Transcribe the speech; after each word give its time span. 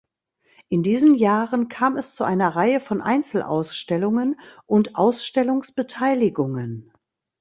In 0.67 0.81
diesen 0.81 1.13
Jahren 1.13 1.67
kam 1.67 1.95
es 1.95 2.15
zu 2.15 2.23
einer 2.23 2.55
Reihe 2.55 2.79
von 2.79 3.01
Einzelausstellungen 3.03 4.35
und 4.65 4.95
Ausstellungsbeteiligungen. 4.95 6.91